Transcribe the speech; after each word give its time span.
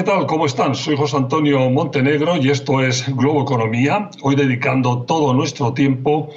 ¿qué 0.00 0.06
tal? 0.06 0.26
¿Cómo 0.26 0.46
están? 0.46 0.74
Soy 0.74 0.96
José 0.96 1.18
Antonio 1.18 1.68
Montenegro 1.68 2.38
y 2.38 2.48
esto 2.48 2.82
es 2.82 3.06
Globo 3.14 3.42
Economía, 3.42 4.08
hoy 4.22 4.34
dedicando 4.34 5.02
todo 5.02 5.34
nuestro 5.34 5.74
tiempo 5.74 6.30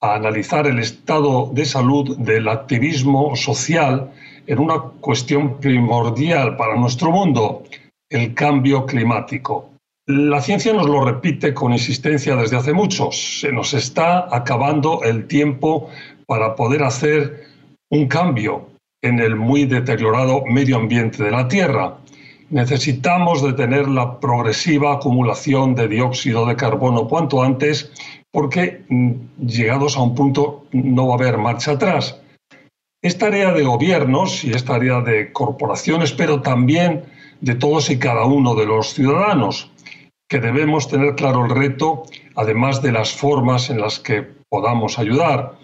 a 0.00 0.14
analizar 0.14 0.68
el 0.68 0.78
estado 0.78 1.50
de 1.52 1.64
salud 1.64 2.16
del 2.18 2.46
activismo 2.46 3.34
social 3.34 4.12
en 4.46 4.60
una 4.60 4.78
cuestión 4.78 5.58
primordial 5.58 6.56
para 6.56 6.76
nuestro 6.76 7.10
mundo, 7.10 7.64
el 8.08 8.32
cambio 8.32 8.86
climático. 8.86 9.70
La 10.06 10.40
ciencia 10.40 10.72
nos 10.72 10.86
lo 10.86 11.04
repite 11.04 11.52
con 11.52 11.72
insistencia 11.72 12.36
desde 12.36 12.58
hace 12.58 12.72
mucho. 12.72 13.10
Se 13.10 13.50
nos 13.50 13.74
está 13.74 14.28
acabando 14.30 15.02
el 15.02 15.26
tiempo 15.26 15.90
para 16.26 16.54
poder 16.54 16.84
hacer 16.84 17.48
un 17.90 18.06
cambio 18.06 18.68
en 19.02 19.18
el 19.18 19.34
muy 19.34 19.64
deteriorado 19.64 20.44
medio 20.46 20.76
ambiente 20.76 21.24
de 21.24 21.32
la 21.32 21.48
Tierra 21.48 21.96
necesitamos 22.50 23.42
detener 23.42 23.88
la 23.88 24.20
progresiva 24.20 24.94
acumulación 24.94 25.74
de 25.74 25.88
dióxido 25.88 26.46
de 26.46 26.56
carbono 26.56 27.08
cuanto 27.08 27.42
antes 27.42 27.92
porque 28.30 28.84
mm, 28.88 29.12
llegados 29.46 29.96
a 29.96 30.02
un 30.02 30.14
punto 30.14 30.66
no 30.72 31.08
va 31.08 31.14
a 31.14 31.18
haber 31.18 31.38
marcha 31.38 31.72
atrás. 31.72 32.20
Es 33.02 33.16
tarea 33.16 33.52
de 33.52 33.64
gobiernos 33.64 34.44
y 34.44 34.50
es 34.50 34.64
tarea 34.64 35.00
de 35.00 35.32
corporaciones, 35.32 36.12
pero 36.12 36.42
también 36.42 37.04
de 37.40 37.54
todos 37.54 37.88
y 37.90 37.98
cada 37.98 38.26
uno 38.26 38.54
de 38.54 38.66
los 38.66 38.92
ciudadanos, 38.92 39.70
que 40.28 40.38
debemos 40.38 40.88
tener 40.88 41.14
claro 41.14 41.46
el 41.46 41.50
reto, 41.50 42.02
además 42.36 42.82
de 42.82 42.92
las 42.92 43.12
formas 43.12 43.70
en 43.70 43.80
las 43.80 43.98
que 43.98 44.26
podamos 44.48 44.98
ayudar. 44.98 45.54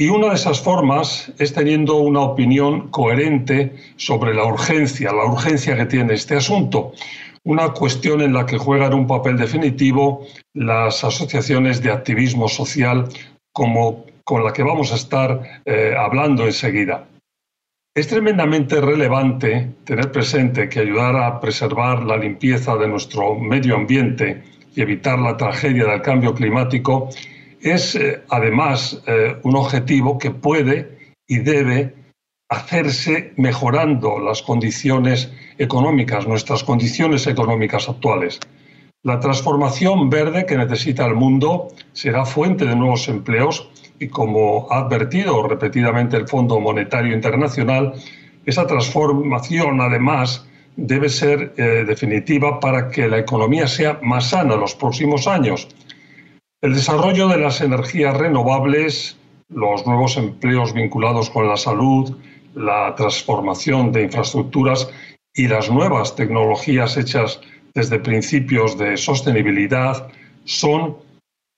Y 0.00 0.10
una 0.10 0.28
de 0.28 0.36
esas 0.36 0.60
formas 0.60 1.32
es 1.40 1.52
teniendo 1.52 1.96
una 1.96 2.20
opinión 2.20 2.88
coherente 2.88 3.74
sobre 3.96 4.32
la 4.32 4.44
urgencia, 4.44 5.10
la 5.12 5.24
urgencia 5.24 5.76
que 5.76 5.86
tiene 5.86 6.14
este 6.14 6.36
asunto. 6.36 6.92
Una 7.42 7.70
cuestión 7.72 8.20
en 8.20 8.32
la 8.32 8.46
que 8.46 8.58
juegan 8.58 8.94
un 8.94 9.08
papel 9.08 9.36
definitivo 9.36 10.24
las 10.54 11.02
asociaciones 11.02 11.82
de 11.82 11.90
activismo 11.90 12.46
social 12.46 13.08
como 13.52 14.04
con 14.22 14.44
la 14.44 14.52
que 14.52 14.62
vamos 14.62 14.92
a 14.92 14.94
estar 14.94 15.62
eh, 15.64 15.96
hablando 15.98 16.44
enseguida. 16.44 17.08
Es 17.92 18.06
tremendamente 18.06 18.80
relevante 18.80 19.68
tener 19.82 20.12
presente 20.12 20.68
que 20.68 20.78
ayudar 20.78 21.16
a 21.16 21.40
preservar 21.40 22.04
la 22.04 22.16
limpieza 22.16 22.76
de 22.76 22.86
nuestro 22.86 23.34
medio 23.34 23.74
ambiente 23.74 24.44
y 24.76 24.80
evitar 24.80 25.18
la 25.18 25.36
tragedia 25.36 25.86
del 25.86 26.02
cambio 26.02 26.32
climático 26.36 27.08
es 27.60 27.94
eh, 27.94 28.22
además 28.28 29.02
eh, 29.06 29.36
un 29.42 29.56
objetivo 29.56 30.18
que 30.18 30.30
puede 30.30 31.14
y 31.26 31.38
debe 31.38 31.94
hacerse 32.48 33.32
mejorando 33.36 34.18
las 34.18 34.42
condiciones 34.42 35.30
económicas, 35.58 36.26
nuestras 36.26 36.64
condiciones 36.64 37.26
económicas 37.26 37.88
actuales. 37.88 38.40
La 39.02 39.20
transformación 39.20 40.10
verde 40.10 40.46
que 40.46 40.56
necesita 40.56 41.06
el 41.06 41.14
mundo 41.14 41.68
será 41.92 42.24
fuente 42.24 42.64
de 42.64 42.74
nuevos 42.74 43.08
empleos 43.08 43.70
y 43.98 44.08
como 44.08 44.66
ha 44.70 44.78
advertido 44.78 45.46
repetidamente 45.46 46.16
el 46.16 46.26
Fondo 46.26 46.58
Monetario 46.58 47.14
Internacional, 47.14 47.94
esa 48.46 48.66
transformación 48.66 49.80
además 49.80 50.46
debe 50.76 51.08
ser 51.08 51.52
eh, 51.56 51.84
definitiva 51.86 52.60
para 52.60 52.88
que 52.88 53.08
la 53.08 53.18
economía 53.18 53.66
sea 53.66 53.98
más 54.02 54.30
sana 54.30 54.54
en 54.54 54.60
los 54.60 54.74
próximos 54.74 55.26
años 55.26 55.68
el 56.60 56.74
desarrollo 56.74 57.28
de 57.28 57.38
las 57.38 57.60
energías 57.60 58.16
renovables, 58.16 59.16
los 59.48 59.86
nuevos 59.86 60.16
empleos 60.16 60.74
vinculados 60.74 61.30
con 61.30 61.46
la 61.48 61.56
salud, 61.56 62.16
la 62.54 62.94
transformación 62.96 63.92
de 63.92 64.02
infraestructuras 64.02 64.90
y 65.34 65.46
las 65.46 65.70
nuevas 65.70 66.16
tecnologías 66.16 66.96
hechas 66.96 67.40
desde 67.74 68.00
principios 68.00 68.76
de 68.76 68.96
sostenibilidad 68.96 70.08
son 70.44 70.96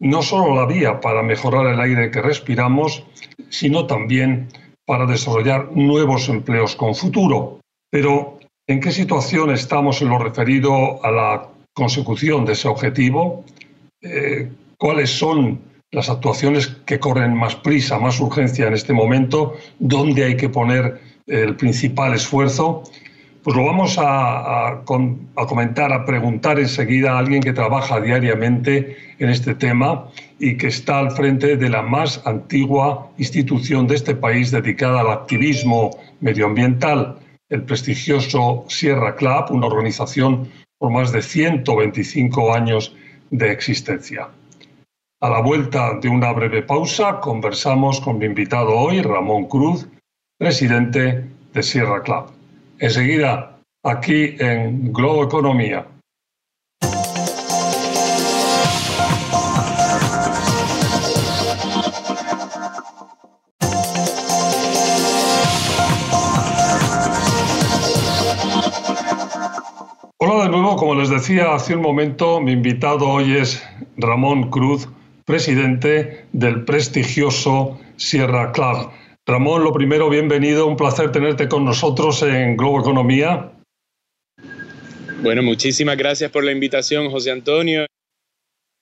no 0.00 0.22
solo 0.22 0.54
la 0.54 0.66
vía 0.66 1.00
para 1.00 1.22
mejorar 1.22 1.66
el 1.72 1.80
aire 1.80 2.10
que 2.10 2.20
respiramos, 2.20 3.04
sino 3.48 3.86
también 3.86 4.48
para 4.86 5.06
desarrollar 5.06 5.72
nuevos 5.72 6.28
empleos 6.28 6.76
con 6.76 6.94
futuro. 6.94 7.60
Pero, 7.90 8.38
¿en 8.66 8.80
qué 8.80 8.92
situación 8.92 9.50
estamos 9.50 10.02
en 10.02 10.08
lo 10.08 10.18
referido 10.18 11.04
a 11.04 11.10
la 11.10 11.48
consecución 11.74 12.44
de 12.44 12.52
ese 12.52 12.68
objetivo? 12.68 13.44
Eh, 14.02 14.50
cuáles 14.80 15.10
son 15.10 15.60
las 15.92 16.08
actuaciones 16.08 16.68
que 16.86 16.98
corren 16.98 17.36
más 17.36 17.54
prisa, 17.54 17.98
más 17.98 18.18
urgencia 18.18 18.66
en 18.66 18.72
este 18.72 18.94
momento, 18.94 19.54
dónde 19.78 20.24
hay 20.24 20.36
que 20.38 20.48
poner 20.48 21.00
el 21.26 21.54
principal 21.56 22.14
esfuerzo, 22.14 22.82
pues 23.44 23.56
lo 23.56 23.66
vamos 23.66 23.98
a, 23.98 24.82
comentar, 25.46 25.92
a 25.92 26.06
preguntar 26.06 26.58
enseguida 26.58 27.12
a 27.12 27.18
alguien 27.18 27.42
que 27.42 27.52
trabaja 27.52 28.00
diariamente 28.00 28.96
en 29.18 29.28
este 29.28 29.54
tema 29.54 30.08
y 30.38 30.56
que 30.56 30.68
está 30.68 30.98
al 30.98 31.10
frente 31.10 31.58
de 31.58 31.68
la 31.68 31.82
más 31.82 32.22
antigua 32.26 33.10
institución 33.18 33.86
de 33.86 33.96
este 33.96 34.14
país 34.14 34.50
dedicada 34.50 35.00
al 35.00 35.10
activismo 35.10 35.90
medioambiental, 36.20 37.18
el 37.50 37.64
prestigioso 37.64 38.64
Sierra 38.68 39.14
Club, 39.14 39.50
una 39.50 39.66
organización 39.66 40.48
por 40.78 40.90
más 40.90 41.12
de 41.12 41.20
125 41.20 42.54
años 42.54 42.94
de 43.30 43.52
existencia. 43.52 44.28
A 45.22 45.28
la 45.28 45.42
vuelta 45.42 45.98
de 46.00 46.08
una 46.08 46.32
breve 46.32 46.62
pausa, 46.62 47.20
conversamos 47.20 48.00
con 48.00 48.16
mi 48.16 48.24
invitado 48.24 48.74
hoy, 48.74 49.02
Ramón 49.02 49.48
Cruz, 49.48 49.86
presidente 50.38 51.26
de 51.52 51.62
Sierra 51.62 52.02
Club. 52.02 52.30
Enseguida, 52.78 53.60
aquí 53.84 54.34
en 54.38 54.94
Globo 54.94 55.24
Economía. 55.24 55.86
Hola 70.16 70.44
de 70.44 70.48
nuevo, 70.48 70.76
como 70.76 70.94
les 70.94 71.10
decía 71.10 71.54
hace 71.54 71.76
un 71.76 71.82
momento, 71.82 72.40
mi 72.40 72.52
invitado 72.52 73.06
hoy 73.06 73.36
es 73.36 73.62
Ramón 73.98 74.48
Cruz, 74.48 74.88
presidente 75.24 76.26
del 76.32 76.64
prestigioso 76.64 77.80
Sierra 77.96 78.52
Club. 78.52 78.90
Ramón, 79.26 79.64
lo 79.64 79.72
primero, 79.72 80.08
bienvenido, 80.08 80.66
un 80.66 80.76
placer 80.76 81.12
tenerte 81.12 81.48
con 81.48 81.64
nosotros 81.64 82.22
en 82.22 82.56
Globo 82.56 82.80
Economía. 82.80 83.52
Bueno, 85.22 85.42
muchísimas 85.42 85.96
gracias 85.96 86.30
por 86.30 86.44
la 86.44 86.52
invitación, 86.52 87.10
José 87.10 87.30
Antonio. 87.30 87.86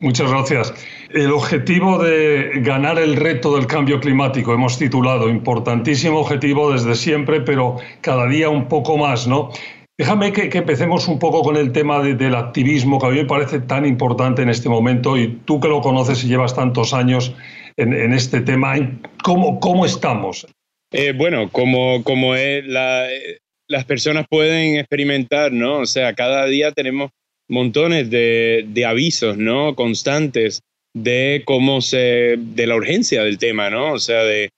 Muchas 0.01 0.31
gracias. 0.31 0.73
El 1.11 1.33
objetivo 1.33 1.99
de 1.99 2.61
ganar 2.63 3.01
el 3.01 3.17
reto 3.17 3.57
del 3.57 3.67
cambio 3.67 3.99
climático, 3.99 4.55
hemos 4.55 4.79
titulado, 4.79 5.29
importantísimo 5.29 6.21
objetivo 6.21 6.73
desde 6.73 6.95
siempre, 6.95 7.41
pero 7.41 7.79
cada 8.01 8.29
día 8.29 8.49
un 8.49 8.69
poco 8.69 8.97
más, 8.97 9.27
¿no? 9.27 9.51
Déjame 9.99 10.33
que, 10.33 10.49
empecemos 10.57 11.09
un 11.09 11.19
poco 11.19 11.43
con 11.43 11.57
el 11.57 11.73
tema 11.73 12.01
del 12.01 12.37
activismo, 12.37 13.01
que 13.01 13.07
a 13.07 13.11
mí 13.11 13.17
me 13.17 13.25
parece 13.25 13.59
tan 13.59 13.85
importante 13.85 14.43
en 14.43 14.49
este 14.49 14.69
momento, 14.69 15.19
y 15.19 15.41
tú 15.45 15.59
que 15.59 15.67
lo 15.67 15.81
conoces 15.81 16.23
y 16.23 16.29
llevas 16.29 16.55
tantos 16.55 16.95
años 16.95 17.35
en, 17.77 18.13
este 18.13 18.41
tema, 18.41 18.75
¿cómo, 19.25 19.59
cómo 19.59 19.85
estamos? 19.85 20.47
Eh, 20.93 21.13
bueno, 21.17 21.51
como, 21.51 22.05
como 22.05 22.35
las 22.35 23.85
personas 23.87 24.27
pueden 24.31 24.79
experimentar, 24.79 25.53
¿no? 25.53 25.79
O 25.79 25.87
sea, 25.87 26.15
cada 26.15 26.47
día 26.47 26.71
tenemos 26.71 27.11
montones 27.49 28.09
de, 28.09 28.67
de 28.69 28.85
avisos, 28.85 29.37
¿no? 29.37 29.75
Constantes 29.75 30.61
de 30.95 31.43
cómo 31.45 31.81
se, 31.81 32.37
de 32.39 32.67
la 32.69 32.77
urgencia 32.77 33.25
del 33.25 33.39
tema, 33.39 33.69
¿no? 33.69 33.95
O 33.95 33.99
sea, 33.99 34.23
de 34.23 34.51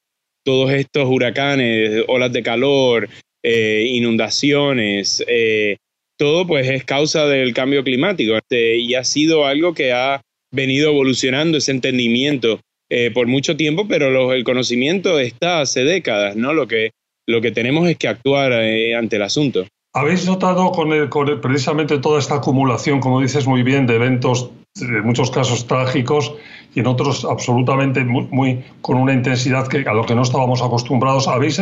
todos 0.44 0.70
estos 0.72 1.08
huracanes, 1.08 2.04
olas 2.08 2.32
de 2.32 2.42
calor, 2.42 3.08
eh, 3.42 3.86
inundaciones, 3.88 5.24
eh, 5.26 5.76
todo 6.18 6.46
pues 6.46 6.68
es 6.68 6.84
causa 6.84 7.26
del 7.26 7.54
cambio 7.54 7.82
climático 7.82 8.36
este, 8.36 8.76
y 8.76 8.94
ha 8.94 9.04
sido 9.04 9.46
algo 9.46 9.72
que 9.74 9.92
ha 9.92 10.20
venido 10.52 10.90
evolucionando 10.90 11.58
ese 11.58 11.70
entendimiento 11.72 12.60
eh, 12.90 13.10
por 13.12 13.26
mucho 13.26 13.56
tiempo, 13.56 13.86
pero 13.88 14.32
el 14.32 14.44
conocimiento 14.44 15.18
está 15.18 15.60
hace 15.60 15.84
décadas, 15.84 16.36
¿no? 16.36 16.52
Lo 16.52 16.66
que, 16.66 16.90
lo 17.26 17.40
que 17.40 17.52
tenemos 17.52 17.88
es 17.88 17.96
que 17.96 18.08
actuar 18.08 18.52
ante 18.52 19.16
el 19.16 19.22
asunto. 19.22 19.66
¿Habéis 19.94 20.26
notado 20.26 20.70
con, 20.72 21.08
con 21.08 21.40
precisamente 21.40 21.98
toda 21.98 22.18
esta 22.18 22.36
acumulación, 22.36 23.00
como 23.00 23.20
dices 23.20 23.46
muy 23.46 23.62
bien, 23.62 23.86
de 23.86 23.96
eventos, 23.96 24.50
en 24.78 25.04
muchos 25.04 25.30
casos 25.30 25.66
trágicos, 25.66 26.34
y 26.74 26.80
en 26.80 26.86
otros 26.86 27.24
absolutamente 27.24 28.04
muy, 28.04 28.64
con 28.80 28.96
una 28.96 29.12
intensidad 29.12 29.66
que 29.66 29.78
a 29.78 29.92
lo 29.92 30.06
que 30.06 30.14
no 30.14 30.22
estábamos 30.22 30.62
acostumbrados. 30.62 31.26
¿Habéis 31.26 31.60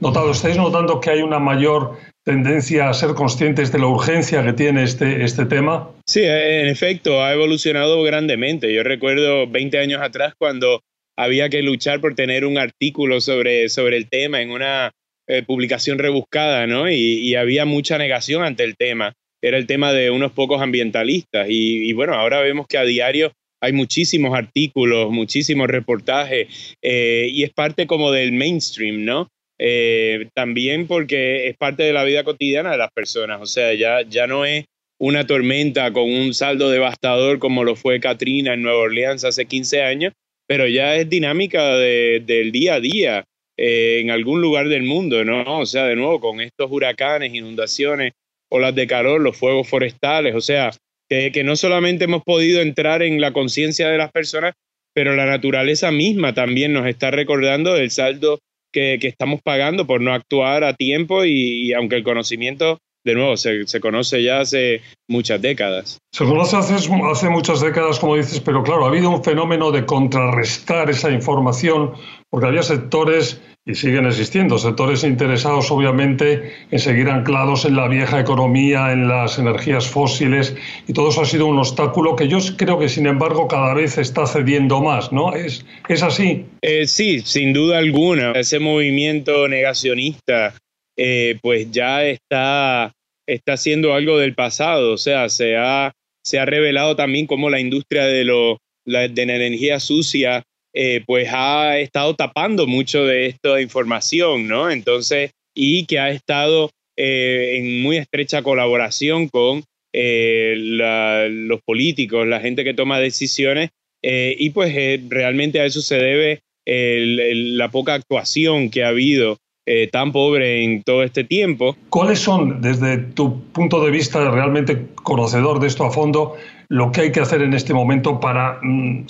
notado, 0.00 0.30
estáis 0.30 0.56
notando 0.56 1.00
que 1.00 1.10
hay 1.10 1.22
una 1.22 1.38
mayor 1.38 1.96
tendencia 2.24 2.90
a 2.90 2.94
ser 2.94 3.14
conscientes 3.14 3.72
de 3.72 3.78
la 3.78 3.86
urgencia 3.86 4.44
que 4.44 4.52
tiene 4.52 4.82
este, 4.82 5.24
este 5.24 5.46
tema? 5.46 5.90
Sí, 6.06 6.20
en 6.22 6.68
efecto, 6.68 7.24
ha 7.24 7.32
evolucionado 7.32 8.02
grandemente. 8.02 8.72
Yo 8.72 8.82
recuerdo 8.82 9.46
20 9.48 9.78
años 9.78 10.02
atrás 10.02 10.34
cuando 10.36 10.82
había 11.16 11.48
que 11.48 11.62
luchar 11.62 12.00
por 12.00 12.14
tener 12.14 12.44
un 12.44 12.58
artículo 12.58 13.20
sobre, 13.20 13.68
sobre 13.68 13.96
el 13.96 14.08
tema 14.08 14.42
en 14.42 14.50
una 14.50 14.92
eh, 15.26 15.42
publicación 15.42 15.98
rebuscada, 15.98 16.66
¿no? 16.66 16.90
Y, 16.90 16.94
y, 16.94 17.34
había 17.36 17.64
mucha 17.64 17.98
negación 17.98 18.42
ante 18.42 18.64
el 18.64 18.76
tema. 18.76 19.12
Era 19.42 19.56
el 19.56 19.66
tema 19.66 19.92
de 19.92 20.10
unos 20.10 20.32
pocos 20.32 20.60
ambientalistas. 20.60 21.46
Y, 21.48 21.92
bueno, 21.92 22.14
ahora 22.14 22.40
vemos 22.40 22.66
que 22.66 22.78
a 22.78 22.84
diario 22.84 23.32
hay 23.62 23.72
muchísimos 23.72 24.34
artículos, 24.36 25.10
muchísimos 25.10 25.68
reportajes, 25.68 26.76
eh, 26.82 27.28
y 27.30 27.42
es 27.42 27.50
parte 27.50 27.86
como 27.86 28.10
del 28.10 28.32
mainstream, 28.32 29.04
¿no? 29.04 29.28
Eh, 29.58 30.28
también 30.34 30.86
porque 30.86 31.48
es 31.48 31.56
parte 31.58 31.82
de 31.82 31.92
la 31.92 32.04
vida 32.04 32.24
cotidiana 32.24 32.70
de 32.70 32.78
las 32.78 32.90
personas, 32.92 33.42
o 33.42 33.46
sea, 33.46 33.74
ya, 33.74 34.00
ya 34.08 34.26
no 34.26 34.46
es 34.46 34.64
una 34.98 35.26
tormenta 35.26 35.92
con 35.92 36.10
un 36.10 36.32
saldo 36.32 36.70
devastador 36.70 37.38
como 37.38 37.64
lo 37.64 37.76
fue 37.76 38.00
Katrina 38.00 38.54
en 38.54 38.62
Nueva 38.62 38.78
Orleans 38.78 39.24
hace 39.24 39.44
15 39.44 39.82
años, 39.82 40.12
pero 40.46 40.66
ya 40.66 40.96
es 40.96 41.08
dinámica 41.08 41.76
del 41.76 42.52
día 42.52 42.74
a 42.74 42.80
día 42.80 43.24
eh, 43.56 44.00
en 44.00 44.10
algún 44.10 44.40
lugar 44.40 44.68
del 44.68 44.82
mundo, 44.82 45.24
¿no? 45.24 45.58
O 45.58 45.66
sea, 45.66 45.84
de 45.84 45.96
nuevo, 45.96 46.20
con 46.20 46.40
estos 46.40 46.70
huracanes, 46.70 47.34
inundaciones, 47.34 48.12
olas 48.50 48.74
de 48.74 48.86
calor, 48.86 49.20
los 49.20 49.36
fuegos 49.36 49.68
forestales, 49.68 50.34
o 50.34 50.40
sea, 50.40 50.70
que, 51.08 51.42
no 51.44 51.56
solamente 51.56 52.04
hemos 52.04 52.22
podido 52.22 52.60
entrar 52.60 53.02
en 53.02 53.20
la 53.20 53.32
conciencia 53.32 53.88
de 53.88 53.98
las 53.98 54.12
personas, 54.12 54.54
pero 54.94 55.16
la 55.16 55.26
naturaleza 55.26 55.90
misma 55.90 56.34
también 56.34 56.72
nos 56.72 56.86
está 56.86 57.10
recordando 57.10 57.74
del 57.74 57.90
saldo 57.90 58.38
que, 58.72 58.98
que 59.00 59.08
estamos 59.08 59.40
pagando 59.42 59.86
por 59.86 60.00
no 60.00 60.12
actuar 60.12 60.62
a 60.62 60.74
tiempo 60.74 61.24
y 61.24 61.72
aunque 61.72 61.96
el 61.96 62.04
conocimiento 62.04 62.78
de 63.04 63.14
nuevo, 63.14 63.36
se, 63.36 63.66
se, 63.66 63.80
conoce 63.80 64.22
ya 64.22 64.40
hace 64.40 64.82
muchas 65.08 65.40
décadas. 65.40 65.98
Se 66.12 66.24
conoce 66.24 66.56
hace, 66.56 66.74
hace 66.74 67.28
muchas 67.28 67.60
décadas, 67.60 67.98
como 67.98 68.16
dices, 68.16 68.40
pero 68.40 68.62
claro, 68.62 68.84
ha 68.84 68.88
habido 68.88 69.10
un 69.10 69.24
fenómeno 69.24 69.70
de 69.70 69.86
contrarrestar 69.86 70.90
esa 70.90 71.10
información, 71.10 71.92
porque 72.28 72.48
había 72.48 72.62
sectores, 72.62 73.40
y 73.66 73.74
siguen 73.74 74.06
existiendo, 74.06 74.58
sectores 74.58 75.04
interesados 75.04 75.70
obviamente 75.70 76.52
en 76.70 76.78
seguir 76.78 77.08
anclados 77.08 77.66
en 77.66 77.76
la 77.76 77.88
vieja 77.88 78.18
economía, 78.18 78.90
en 78.90 79.06
las 79.06 79.38
energías 79.38 79.86
fósiles, 79.86 80.56
y 80.88 80.92
todo 80.92 81.10
eso 81.10 81.20
ha 81.20 81.26
sido 81.26 81.46
un 81.46 81.58
obstáculo 81.58 82.16
que 82.16 82.26
yo 82.26 82.38
creo 82.56 82.78
que, 82.78 82.88
sin 82.88 83.06
embargo, 83.06 83.48
cada 83.48 83.74
vez 83.74 83.98
está 83.98 84.26
cediendo 84.26 84.80
más, 84.80 85.12
¿no? 85.12 85.34
¿Es, 85.34 85.64
es 85.88 86.02
así? 86.02 86.46
Eh, 86.62 86.86
sí, 86.86 87.20
sin 87.20 87.52
duda 87.52 87.78
alguna. 87.78 88.32
Ese 88.32 88.58
movimiento 88.58 89.46
negacionista 89.46 90.54
eh, 90.96 91.38
pues 91.42 91.70
ya 91.70 92.04
está, 92.04 92.92
está 93.26 93.56
siendo 93.56 93.94
algo 93.94 94.18
del 94.18 94.34
pasado, 94.34 94.94
o 94.94 94.98
sea, 94.98 95.28
se 95.28 95.56
ha, 95.56 95.92
se 96.24 96.38
ha 96.38 96.46
revelado 96.46 96.96
también 96.96 97.26
cómo 97.26 97.50
la 97.50 97.60
industria 97.60 98.04
de, 98.04 98.24
lo, 98.24 98.58
de 98.86 99.26
la 99.26 99.36
energía 99.36 99.80
sucia 99.80 100.42
eh, 100.74 101.02
pues 101.06 101.28
ha 101.32 101.78
estado 101.78 102.14
tapando 102.14 102.66
mucho 102.66 103.04
de 103.04 103.26
esta 103.26 103.60
información, 103.60 104.48
¿no? 104.48 104.70
Entonces, 104.70 105.32
y 105.54 105.86
que 105.86 105.98
ha 105.98 106.10
estado 106.10 106.70
eh, 106.96 107.56
en 107.58 107.82
muy 107.82 107.96
estrecha 107.96 108.42
colaboración 108.42 109.28
con 109.28 109.62
los 109.92 111.60
políticos, 111.62 112.26
la 112.26 112.40
gente 112.40 112.62
que 112.62 112.74
toma 112.74 113.00
decisiones, 113.00 113.70
y 114.02 114.50
pues 114.50 114.72
realmente 115.08 115.58
a 115.60 115.64
eso 115.64 115.82
se 115.82 115.96
debe 115.96 116.40
la 116.64 117.70
poca 117.72 117.94
actuación 117.94 118.70
que 118.70 118.84
ha 118.84 118.88
habido 118.88 119.38
eh, 119.72 119.88
tan 119.88 120.10
pobre 120.10 120.64
en 120.64 120.82
todo 120.82 121.04
este 121.04 121.22
tiempo. 121.22 121.76
¿Cuáles 121.90 122.18
son, 122.18 122.60
desde 122.60 122.96
tu 122.96 123.40
punto 123.52 123.84
de 123.84 123.92
vista 123.92 124.28
realmente 124.28 124.88
conocedor 124.94 125.60
de 125.60 125.68
esto 125.68 125.84
a 125.84 125.92
fondo, 125.92 126.34
lo 126.68 126.90
que 126.90 127.02
hay 127.02 127.12
que 127.12 127.20
hacer 127.20 127.42
en 127.42 127.52
este 127.52 127.72
momento 127.72 128.18
para 128.18 128.58
mm, 128.62 129.04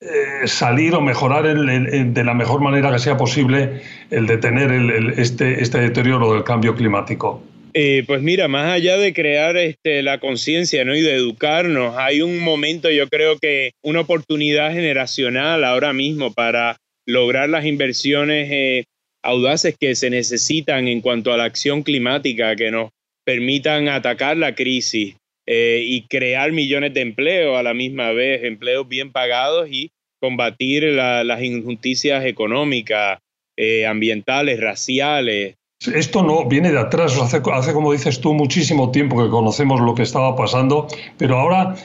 eh, 0.00 0.46
salir 0.46 0.94
o 0.94 1.00
mejorar 1.00 1.44
de 1.44 2.24
la 2.24 2.34
mejor 2.34 2.60
manera 2.60 2.92
que 2.92 2.98
sea 2.98 3.16
posible 3.16 3.80
el 4.10 4.26
detener 4.26 4.70
este, 5.18 5.62
este 5.62 5.78
deterioro 5.78 6.34
del 6.34 6.44
cambio 6.44 6.74
climático? 6.74 7.42
Eh, 7.72 8.04
pues 8.06 8.22
mira, 8.22 8.48
más 8.48 8.72
allá 8.72 8.96
de 8.96 9.12
crear 9.12 9.56
este, 9.56 10.02
la 10.02 10.18
conciencia 10.18 10.84
¿no? 10.84 10.94
y 10.94 11.00
de 11.00 11.14
educarnos, 11.14 11.96
hay 11.96 12.22
un 12.22 12.40
momento, 12.40 12.90
yo 12.90 13.08
creo 13.08 13.38
que 13.38 13.72
una 13.82 14.00
oportunidad 14.00 14.72
generacional 14.72 15.64
ahora 15.64 15.92
mismo 15.92 16.32
para 16.32 16.76
lograr 17.06 17.48
las 17.48 17.64
inversiones 17.64 18.84
audaces 19.22 19.76
que 19.78 19.94
se 19.94 20.10
necesitan 20.10 20.88
en 20.88 21.00
cuanto 21.00 21.32
a 21.32 21.36
la 21.36 21.44
acción 21.44 21.82
climática 21.82 22.54
que 22.56 22.70
nos 22.70 22.90
permitan 23.24 23.88
atacar 23.88 24.36
la 24.36 24.54
crisis 24.54 25.16
eh, 25.46 25.82
y 25.84 26.02
crear 26.02 26.52
millones 26.52 26.92
de 26.94 27.02
empleos 27.02 27.56
a 27.56 27.62
la 27.62 27.74
misma 27.74 28.12
vez, 28.12 28.44
empleos 28.44 28.88
bien 28.88 29.12
pagados 29.12 29.68
y 29.70 29.92
combatir 30.20 30.82
las 30.84 31.42
injusticias 31.42 32.24
económicas, 32.24 33.18
eh, 33.56 33.86
ambientales, 33.86 34.60
raciales. 34.60 35.56
Esto 35.94 36.22
no 36.22 36.46
viene 36.46 36.72
de 36.72 36.78
atrás, 36.78 37.18
hace, 37.20 37.40
hace, 37.52 37.72
como 37.72 37.92
dices 37.92 38.20
tú, 38.20 38.32
muchísimo 38.32 38.90
tiempo 38.90 39.22
que 39.22 39.30
conocemos 39.30 39.80
lo 39.80 39.94
que 39.94 40.02
estaba 40.02 40.34
pasando, 40.34 40.88
pero 41.18 41.38
ahora 41.38 41.76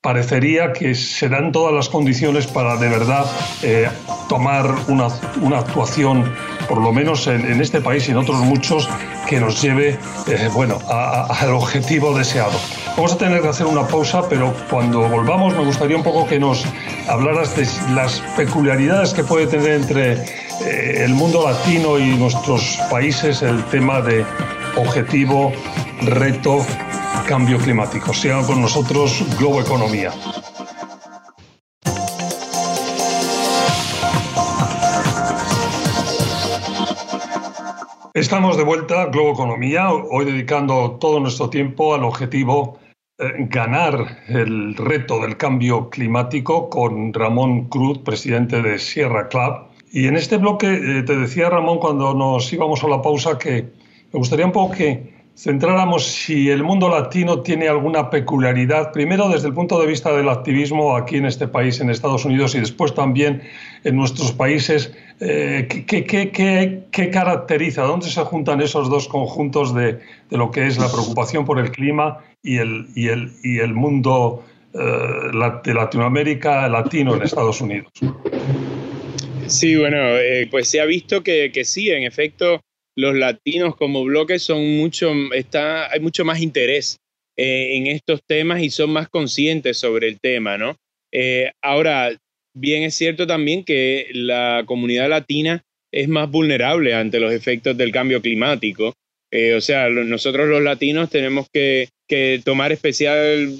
parecería 0.00 0.72
que 0.72 0.94
se 0.94 1.28
dan 1.28 1.50
todas 1.50 1.74
las 1.74 1.88
condiciones 1.88 2.46
para 2.46 2.76
de 2.76 2.88
verdad 2.88 3.24
eh, 3.62 3.88
tomar 4.28 4.66
una, 4.88 5.08
una, 5.42 5.58
actuación, 5.58 6.32
por 6.68 6.80
lo 6.80 6.92
menos 6.92 7.26
en, 7.26 7.60
este 7.60 7.80
país 7.80 8.08
y 8.08 8.12
en 8.12 8.18
otros 8.18 8.38
muchos, 8.38 8.88
que 9.26 9.40
nos 9.40 9.60
lleve 9.60 9.98
eh, 10.26 10.48
bueno, 10.52 10.78
al 10.88 11.50
objetivo 11.50 12.16
deseado. 12.16 12.58
Vamos 12.96 13.12
a 13.12 13.18
tener 13.18 13.40
que 13.40 13.48
hacer 13.48 13.66
una 13.66 13.86
pausa, 13.86 14.28
pero 14.28 14.54
cuando 14.70 15.08
volvamos 15.08 15.54
me 15.54 15.64
gustaría 15.64 15.96
un 15.96 16.02
poco 16.02 16.26
que 16.26 16.38
nos 16.38 16.64
hablaras 17.08 17.56
de 17.56 17.66
las 17.94 18.20
peculiaridades 18.36 19.14
que 19.14 19.24
puede 19.24 19.46
tener 19.46 19.72
entre 19.72 20.12
eh, 20.12 21.04
el 21.04 21.14
mundo 21.14 21.44
latino 21.44 21.98
y 21.98 22.16
nuestros 22.16 22.78
países 22.90 23.42
el 23.42 23.64
tema 23.66 24.00
de 24.00 24.24
objetivo, 24.76 25.52
reto 26.02 26.64
cambio 27.26 27.58
climático. 27.58 28.12
Sigan 28.12 28.44
con 28.44 28.60
nosotros 28.60 29.24
Globo 29.38 29.60
Economía. 29.60 30.12
Estamos 38.18 38.56
de 38.56 38.64
vuelta, 38.64 39.06
Globo 39.06 39.32
Economía, 39.32 39.92
hoy 39.92 40.24
dedicando 40.24 40.98
todo 41.00 41.20
nuestro 41.20 41.50
tiempo 41.50 41.94
al 41.94 42.02
objetivo 42.02 42.80
eh, 43.16 43.46
ganar 43.48 44.24
el 44.26 44.74
reto 44.74 45.20
del 45.20 45.36
cambio 45.36 45.88
climático 45.88 46.68
con 46.68 47.14
Ramón 47.14 47.68
Cruz, 47.68 47.98
presidente 47.98 48.60
de 48.60 48.80
Sierra 48.80 49.28
Club. 49.28 49.68
Y 49.92 50.08
en 50.08 50.16
este 50.16 50.36
bloque 50.36 50.66
eh, 50.66 51.04
te 51.04 51.16
decía 51.16 51.48
Ramón 51.48 51.78
cuando 51.78 52.12
nos 52.12 52.52
íbamos 52.52 52.82
a 52.82 52.88
la 52.88 53.00
pausa 53.00 53.38
que 53.38 53.70
me 54.12 54.18
gustaría 54.18 54.46
un 54.46 54.52
poco 54.52 54.74
que 54.74 55.17
centráramos 55.38 56.04
si 56.04 56.50
el 56.50 56.64
mundo 56.64 56.88
latino 56.88 57.42
tiene 57.42 57.68
alguna 57.68 58.10
peculiaridad, 58.10 58.90
primero 58.90 59.28
desde 59.28 59.46
el 59.46 59.54
punto 59.54 59.80
de 59.80 59.86
vista 59.86 60.12
del 60.12 60.28
activismo 60.28 60.96
aquí 60.96 61.16
en 61.16 61.26
este 61.26 61.46
país, 61.46 61.80
en 61.80 61.90
Estados 61.90 62.24
Unidos, 62.24 62.56
y 62.56 62.60
después 62.60 62.92
también 62.92 63.42
en 63.84 63.94
nuestros 63.94 64.32
países, 64.32 64.92
eh, 65.20 65.68
¿qué, 65.86 67.10
caracteriza? 67.12 67.82
¿Dónde 67.82 68.06
se 68.06 68.20
juntan 68.22 68.60
esos 68.60 68.90
dos 68.90 69.06
conjuntos 69.06 69.72
de, 69.76 70.00
lo 70.30 70.50
que 70.50 70.66
es 70.66 70.76
la 70.76 70.90
preocupación 70.90 71.44
por 71.44 71.60
el 71.60 71.70
clima 71.70 72.18
y 72.42 72.56
el, 72.56 72.88
y 72.96 73.06
el, 73.06 73.30
y 73.44 73.60
el 73.60 73.74
mundo 73.74 74.44
eh, 74.74 74.78
de 75.62 75.74
Latinoamérica 75.74 76.68
latino 76.68 77.14
en 77.14 77.22
Estados 77.22 77.60
Unidos? 77.60 77.92
Sí, 79.46 79.76
bueno, 79.76 79.98
eh, 79.98 80.48
pues 80.50 80.68
se 80.68 80.80
ha 80.80 80.84
visto 80.84 81.22
que, 81.22 81.52
que 81.52 81.64
sí, 81.64 81.90
en 81.90 82.02
efecto, 82.02 82.60
los 82.98 83.14
latinos 83.14 83.76
como 83.76 84.02
bloque 84.02 84.40
son 84.40 84.76
mucho, 84.76 85.12
está, 85.32 85.88
hay 85.92 86.00
mucho 86.00 86.24
más 86.24 86.40
interés 86.40 86.98
eh, 87.36 87.76
en 87.76 87.86
estos 87.86 88.20
temas 88.26 88.60
y 88.60 88.70
son 88.70 88.90
más 88.90 89.08
conscientes 89.08 89.76
sobre 89.76 90.08
el 90.08 90.18
tema, 90.18 90.58
¿no? 90.58 90.74
Eh, 91.12 91.52
ahora, 91.62 92.10
bien 92.56 92.82
es 92.82 92.96
cierto 92.96 93.24
también 93.24 93.62
que 93.62 94.08
la 94.14 94.64
comunidad 94.66 95.08
latina 95.08 95.62
es 95.92 96.08
más 96.08 96.28
vulnerable 96.28 96.92
ante 96.92 97.20
los 97.20 97.32
efectos 97.32 97.76
del 97.76 97.92
cambio 97.92 98.20
climático. 98.20 98.94
Eh, 99.30 99.54
o 99.54 99.60
sea, 99.60 99.88
nosotros 99.88 100.48
los 100.48 100.60
latinos 100.60 101.08
tenemos 101.08 101.46
que, 101.52 101.90
que 102.08 102.40
tomar 102.44 102.72
especial 102.72 103.58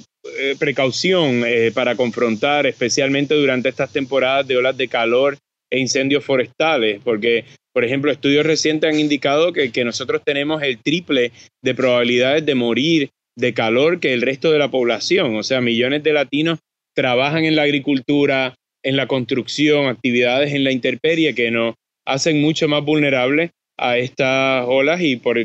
precaución 0.59 1.45
para 1.73 1.95
confrontar, 1.95 2.67
especialmente 2.67 3.35
durante 3.35 3.69
estas 3.69 3.93
temporadas 3.93 4.45
de 4.45 4.57
olas 4.57 4.75
de 4.75 4.89
calor 4.89 5.37
e 5.71 5.79
incendios 5.79 6.25
forestales, 6.25 6.99
porque 7.03 7.45
por 7.79 7.85
ejemplo, 7.85 8.11
estudios 8.11 8.45
recientes 8.45 8.89
han 8.89 8.99
indicado 8.99 9.53
que, 9.53 9.71
nosotros 9.85 10.21
tenemos 10.25 10.61
el 10.61 10.79
triple 10.79 11.31
de 11.63 11.73
probabilidades 11.73 12.45
de 12.45 12.53
morir 12.53 13.09
de 13.37 13.53
calor 13.53 14.01
que 14.01 14.11
el 14.11 14.21
resto 14.21 14.51
de 14.51 14.59
la 14.59 14.69
población. 14.69 15.37
O 15.37 15.43
sea, 15.43 15.61
millones 15.61 16.03
de 16.03 16.11
latinos 16.11 16.59
trabajan 16.93 17.45
en 17.45 17.55
la 17.55 17.61
agricultura, 17.61 18.53
en 18.83 18.97
la 18.97 19.07
construcción, 19.07 19.85
actividades 19.85 20.53
en 20.53 20.65
la 20.65 20.73
intemperie 20.73 21.33
que 21.33 21.51
nos 21.51 21.75
hacen 22.05 22.41
mucho 22.41 22.67
más 22.67 22.83
vulnerables 22.83 23.51
a 23.77 23.97
estas 23.97 24.65
olas 24.67 24.99
y 24.99 25.15
por, 25.15 25.37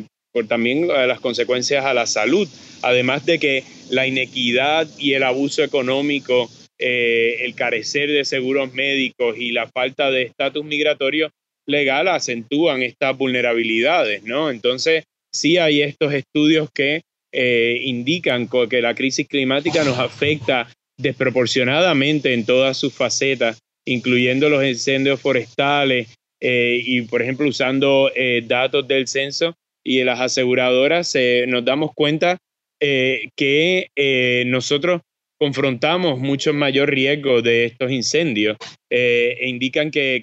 también 0.48 0.90
a 0.90 1.06
las 1.06 1.20
consecuencias 1.20 1.84
a 1.84 1.94
la 1.94 2.06
salud. 2.06 2.48
Además 2.82 3.24
de 3.26 3.38
que 3.38 3.62
la 3.90 4.08
inequidad 4.08 4.88
y 4.98 5.12
el 5.12 5.22
abuso 5.22 5.62
económico, 5.62 6.50
eh, 6.80 7.44
el 7.44 7.54
carecer 7.54 8.10
de 8.10 8.24
seguros 8.24 8.74
médicos 8.74 9.36
y 9.38 9.52
la 9.52 9.68
falta 9.68 10.10
de 10.10 10.22
estatus 10.22 10.64
migratorio 10.64 11.30
legal 11.66 12.08
acentúan 12.08 12.82
estas 12.82 13.16
vulnerabilidades, 13.16 14.22
¿no? 14.22 14.50
Entonces, 14.50 15.04
sí 15.32 15.58
hay 15.58 15.82
estos 15.82 16.12
estudios 16.12 16.68
que 16.74 17.02
indican 17.32 18.48
que 18.70 18.80
la 18.80 18.94
crisis 18.94 19.26
climática 19.26 19.82
nos 19.82 19.98
afecta 19.98 20.68
desproporcionadamente 20.96 22.32
en 22.32 22.46
todas 22.46 22.76
sus 22.76 22.94
facetas, 22.94 23.58
incluyendo 23.84 24.48
los 24.48 24.64
incendios 24.64 25.20
forestales 25.20 26.14
y, 26.40 27.02
por 27.02 27.22
ejemplo, 27.22 27.48
usando 27.48 28.10
datos 28.44 28.86
del 28.86 29.08
censo 29.08 29.56
y 29.84 29.98
de 29.98 30.04
las 30.04 30.20
aseguradoras, 30.20 31.16
nos 31.48 31.64
damos 31.64 31.90
cuenta 31.94 32.38
que 32.80 34.44
nosotros 34.46 35.00
confrontamos 35.38 36.18
mucho 36.18 36.52
mayor 36.52 36.90
riesgo 36.90 37.42
de 37.42 37.64
estos 37.64 37.90
incendios 37.90 38.56
eh, 38.90 39.36
e 39.40 39.48
indican 39.48 39.90
que, 39.90 40.22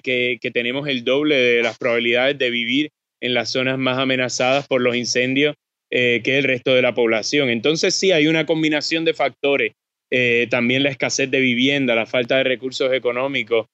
tenemos 0.52 0.88
el 0.88 1.04
doble 1.04 1.36
de 1.36 1.62
las 1.62 1.78
probabilidades 1.78 2.38
de 2.38 2.50
vivir 2.50 2.90
en 3.20 3.34
las 3.34 3.50
zonas 3.50 3.78
más 3.78 3.98
amenazadas 3.98 4.66
por 4.66 4.80
los 4.80 4.96
incendios 4.96 5.54
eh, 5.90 6.22
que 6.24 6.38
el 6.38 6.44
resto 6.44 6.74
de 6.74 6.82
la 6.82 6.94
población. 6.94 7.50
Entonces 7.50 7.94
sí, 7.94 8.12
hay 8.12 8.26
una 8.26 8.46
combinación 8.46 9.04
de 9.04 9.14
factores, 9.14 9.72
eh, 10.10 10.46
también 10.50 10.82
la 10.82 10.90
escasez 10.90 11.30
de 11.30 11.40
vivienda, 11.40 11.94
la 11.94 12.06
falta 12.06 12.38
de 12.38 12.44
recursos 12.44 12.92
económicos, 12.92 13.66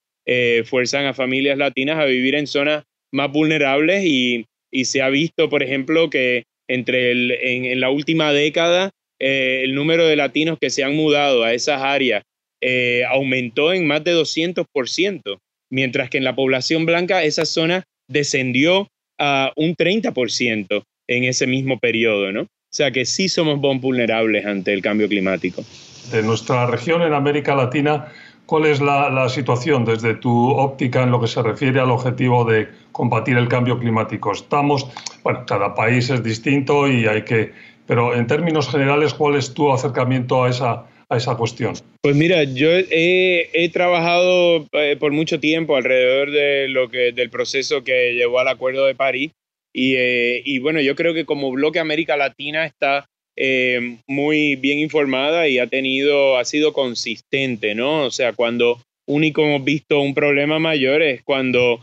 fuerzan 0.67 1.07
a 1.07 1.15
familias 1.15 1.57
latinas 1.57 1.97
a 1.99 2.05
vivir 2.05 2.35
en 2.35 2.47
zonas 2.47 2.85
más 3.11 3.33
vulnerables 3.33 4.05
y, 4.05 4.45
se 4.85 5.01
ha 5.01 5.09
visto, 5.09 5.49
por 5.49 5.63
ejemplo, 5.63 6.11
que 6.11 6.45
entre 6.69 7.13
en 7.13 7.81
la 7.81 7.89
última 7.89 8.31
década 8.35 8.91
eh, 9.21 9.63
el 9.65 9.75
número 9.75 10.07
de 10.07 10.17
latinos 10.17 10.59
que 10.61 10.71
se 10.71 10.85
han 10.85 10.95
mudado 10.95 11.45
a 11.45 11.53
esas 11.53 11.83
áreas 11.83 12.23
eh, 12.61 13.03
aumentó 13.09 13.73
en 13.73 13.87
más 13.87 14.03
de 14.05 14.15
200%, 14.15 15.39
mientras 15.71 16.11
que 16.11 16.19
en 16.19 16.25
la 16.25 16.35
población 16.35 16.87
blanca 16.87 17.23
esa 17.23 17.45
zona 17.45 17.85
descendió 18.09 18.89
a 19.19 19.53
un 19.57 19.75
30% 19.75 20.83
en 21.09 21.25
ese 21.25 21.47
mismo 21.47 21.79
periodo, 21.79 22.33
¿no? 22.33 22.43
O 22.43 22.75
sea 22.75 22.91
que 22.91 23.05
sí 23.05 23.29
somos 23.29 23.61
vulnerables 23.61 24.45
ante 24.45 24.73
el 24.73 24.83
cambio 24.83 25.09
climático. 25.09 25.65
De 26.13 26.23
nuestra 26.23 26.67
región 26.67 27.03
en 27.03 27.15
América 27.15 27.55
Latina, 27.55 28.13
¿cuál 28.47 28.67
es 28.67 28.81
la, 28.81 29.09
la, 29.09 29.29
situación 29.29 29.85
desde 29.85 30.15
tu 30.15 30.51
óptica 30.51 31.03
en 31.03 31.11
lo 31.11 31.21
que 31.21 31.29
se 31.29 31.43
refiere 31.43 31.81
al 31.81 31.91
objetivo 31.91 32.45
de 32.45 32.69
combatir 32.93 33.39
el 33.39 33.49
cambio 33.49 33.79
climático? 33.79 34.33
Estamos, 34.33 34.87
bueno, 35.23 35.45
cada 35.47 35.75
país 35.75 36.11
es 36.11 36.23
distinto 36.23 36.89
y 36.89 37.07
hay 37.07 37.23
que 37.23 37.53
pero 37.89 38.15
en 38.15 38.27
términos 38.27 38.69
generales, 38.71 39.15
¿cuál 39.15 39.37
es 39.37 39.55
tu 39.55 39.73
acercamiento 39.73 40.45
a 40.45 40.51
esa, 40.51 40.87
a 41.09 41.17
esa 41.17 41.37
cuestión? 41.37 41.75
Pues 42.03 42.15
mira, 42.15 42.45
yo 42.45 42.69
he, 42.71 43.71
trabajado 43.73 44.67
eh, 44.73 44.97
por 45.01 45.13
mucho 45.13 45.41
tiempo 45.41 45.75
alrededor 45.75 46.31
de 46.31 46.69
lo 46.69 46.91
que, 46.91 47.13
del 47.13 47.31
proceso 47.31 47.83
que 47.83 48.15
llevó 48.15 48.41
al 48.41 48.49
Acuerdo 48.49 48.85
de 48.85 48.95
París 48.95 49.33
y, 49.73 49.95
eh, 49.97 50.43
y 50.45 50.59
bueno, 50.59 50.83
yo 50.83 50.95
creo 50.95 51.15
que 51.15 51.25
como 51.25 51.51
bloque 51.51 51.79
América 51.79 52.19
Latina 52.19 52.67
está 52.67 53.07
eh, 53.37 53.97
muy 54.07 54.57
bien 54.57 54.81
informada 54.81 55.49
y 55.49 55.59
ha 55.59 55.67
tenido, 55.67 56.37
ha 56.37 56.45
sido 56.45 56.75
consistente, 56.75 57.75
¿no? 57.75 58.05
O 58.05 58.11
sea, 58.11 58.35
cuando 58.35 58.83
único 59.07 59.43
hemos 59.43 59.65
visto 59.65 59.99
un 60.01 60.13
problema 60.13 60.59
mayor 60.59 61.01
es 61.01 61.23
cuando 61.23 61.83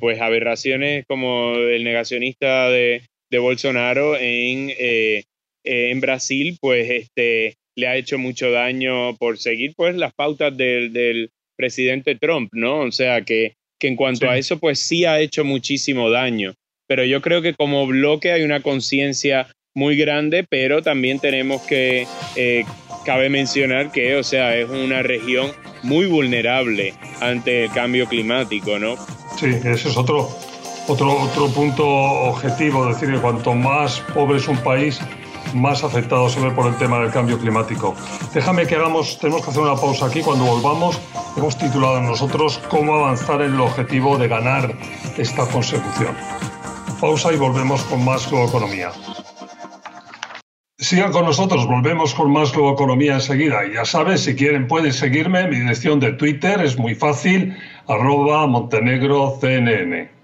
pues 0.00 0.18
aberraciones 0.20 1.04
como 1.06 1.54
el 1.54 1.84
negacionista 1.84 2.70
de, 2.70 3.02
de 3.30 3.38
Bolsonaro 3.38 4.16
en, 4.16 4.72
eh, 4.76 5.22
en 5.64 6.00
Brasil, 6.00 6.56
pues 6.60 6.90
este, 6.90 7.56
le 7.76 7.86
ha 7.86 7.96
hecho 7.96 8.18
mucho 8.18 8.50
daño 8.50 9.16
por 9.16 9.38
seguir 9.38 9.74
pues 9.76 9.96
las 9.96 10.12
pautas 10.14 10.56
del, 10.56 11.30
presidente 11.56 12.14
Trump, 12.14 12.48
¿no? 12.54 12.80
O 12.80 12.90
sea 12.90 13.20
que, 13.20 13.52
que 13.78 13.88
en 13.88 13.94
cuanto 13.94 14.30
a 14.30 14.38
eso, 14.38 14.58
pues 14.58 14.78
sí 14.78 15.04
ha 15.04 15.20
hecho 15.20 15.44
muchísimo 15.44 16.08
daño. 16.08 16.54
Pero 16.86 17.04
yo 17.04 17.20
creo 17.20 17.42
que 17.42 17.52
como 17.52 17.86
bloque 17.86 18.32
hay 18.32 18.44
una 18.44 18.62
conciencia 18.62 19.46
muy 19.74 19.94
grande, 19.94 20.46
pero 20.48 20.80
también 20.80 21.18
tenemos 21.18 21.60
que, 21.62 22.06
eh, 22.34 22.64
cabe 23.04 23.28
mencionar 23.28 23.92
que, 23.92 24.16
o 24.16 24.22
sea, 24.22 24.56
es 24.56 24.68
una 24.68 25.02
región 25.02 25.52
muy 25.82 26.06
vulnerable 26.06 26.94
ante 27.20 27.64
el 27.64 27.70
cambio 27.70 28.06
climático, 28.06 28.78
¿no? 28.78 28.96
Sí, 29.38 29.46
ese 29.46 29.88
es 29.88 29.96
otro, 29.96 30.28
otro, 30.86 31.22
otro 31.22 31.48
punto 31.48 31.86
objetivo, 31.86 32.88
es 32.90 33.00
decir, 33.00 33.14
que 33.14 33.20
cuanto 33.20 33.54
más 33.54 34.00
pobre 34.14 34.38
es 34.38 34.48
un 34.48 34.58
país, 34.58 35.00
más 35.54 35.84
afectados 35.84 36.36
por 36.54 36.66
el 36.66 36.76
tema 36.76 36.98
del 37.00 37.10
cambio 37.10 37.38
climático. 37.38 37.94
Déjame 38.32 38.66
que 38.66 38.76
hagamos, 38.76 39.18
tenemos 39.18 39.44
que 39.44 39.50
hacer 39.50 39.62
una 39.62 39.76
pausa 39.76 40.06
aquí. 40.06 40.22
Cuando 40.22 40.44
volvamos, 40.44 41.00
hemos 41.36 41.56
titulado 41.56 42.00
nosotros 42.00 42.60
cómo 42.68 42.94
avanzar 42.94 43.42
en 43.42 43.54
el 43.54 43.60
objetivo 43.60 44.18
de 44.18 44.28
ganar 44.28 44.74
esta 45.16 45.46
consecución. 45.46 46.14
Pausa 47.00 47.32
y 47.32 47.36
volvemos 47.36 47.82
con 47.84 48.04
más 48.04 48.26
Economía. 48.26 48.90
Sigan 50.78 51.12
con 51.12 51.24
nosotros, 51.24 51.66
volvemos 51.66 52.14
con 52.14 52.32
más 52.32 52.52
Economía 52.52 53.14
enseguida. 53.14 53.66
Y 53.66 53.74
ya 53.74 53.84
sabes, 53.84 54.24
si 54.24 54.34
quieren 54.34 54.66
pueden 54.66 54.92
seguirme. 54.92 55.48
Mi 55.48 55.56
dirección 55.56 56.00
de 56.00 56.12
Twitter 56.12 56.60
es 56.62 56.78
muy 56.78 56.94
fácil, 56.94 57.56
arroba 57.86 58.46
montenegrocnn. 58.46 60.19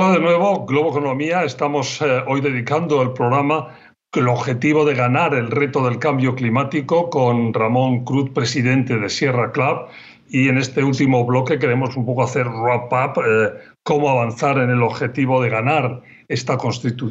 Hola 0.00 0.12
de 0.12 0.20
nuevo, 0.20 0.64
Globo 0.64 0.90
Economía. 0.90 1.42
Estamos 1.42 2.00
eh, 2.00 2.22
hoy 2.28 2.40
dedicando 2.40 3.02
el 3.02 3.14
programa 3.14 3.76
el 4.12 4.28
objetivo 4.28 4.84
de 4.84 4.94
ganar 4.94 5.34
el 5.34 5.50
reto 5.50 5.84
del 5.84 5.98
cambio 5.98 6.36
climático 6.36 7.10
con 7.10 7.52
Ramón 7.52 8.04
Cruz, 8.04 8.30
presidente 8.30 8.96
de 8.96 9.08
Sierra 9.08 9.50
Club. 9.50 9.88
Y 10.30 10.48
en 10.50 10.58
este 10.58 10.84
último 10.84 11.26
bloque 11.26 11.58
queremos 11.58 11.96
un 11.96 12.06
poco 12.06 12.22
hacer 12.22 12.46
wrap 12.46 12.92
up, 12.92 13.20
eh, 13.26 13.54
cómo 13.82 14.08
avanzar 14.08 14.58
en 14.58 14.70
el 14.70 14.84
objetivo 14.84 15.42
de 15.42 15.50
ganar 15.50 16.00
esta, 16.28 16.56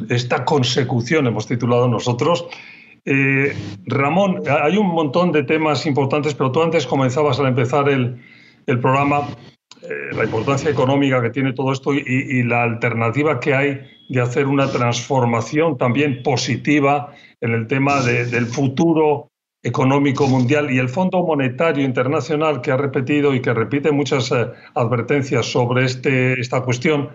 esta 0.08 0.46
consecución, 0.46 1.26
hemos 1.26 1.46
titulado 1.46 1.88
nosotros. 1.88 2.46
Eh, 3.04 3.54
Ramón, 3.84 4.44
hay 4.48 4.78
un 4.78 4.86
montón 4.86 5.30
de 5.32 5.42
temas 5.42 5.84
importantes, 5.84 6.34
pero 6.34 6.52
tú 6.52 6.62
antes 6.62 6.86
comenzabas 6.86 7.38
al 7.38 7.48
empezar 7.48 7.86
el, 7.90 8.18
el 8.66 8.80
programa 8.80 9.28
eh, 9.82 10.14
la 10.14 10.24
importancia 10.24 10.70
económica 10.70 11.22
que 11.22 11.30
tiene 11.30 11.52
todo 11.52 11.72
esto 11.72 11.94
y, 11.94 12.42
la 12.42 12.64
alternativa 12.64 13.38
que 13.38 13.54
hay 13.54 13.80
de 14.08 14.20
hacer 14.20 14.46
una 14.46 14.70
transformación 14.70 15.78
también 15.78 16.22
positiva 16.22 17.14
en 17.40 17.52
el 17.52 17.66
tema 17.66 18.02
del 18.02 18.46
futuro 18.46 19.28
económico 19.62 20.26
mundial 20.26 20.70
y 20.70 20.78
el 20.78 20.88
Fondo 20.88 21.22
Monetario 21.24 21.84
Internacional 21.84 22.60
que 22.60 22.72
ha 22.72 22.76
repetido 22.76 23.34
y 23.34 23.42
que 23.42 23.54
repite 23.54 23.92
muchas 23.92 24.32
eh, 24.32 24.46
advertencias 24.74 25.46
sobre 25.46 25.84
este, 25.84 26.40
esta 26.40 26.62
cuestión, 26.62 27.10